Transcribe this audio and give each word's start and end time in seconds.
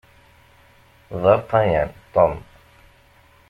D 1.21 1.23
arṭayan 1.33 1.89
Tom. 2.13 2.33